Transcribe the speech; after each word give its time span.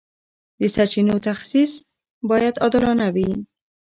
د 0.59 0.61
سرچینو 0.75 1.15
تخصیص 1.27 1.71
باید 2.29 2.55
عادلانه 2.63 3.07
وي. 3.15 3.29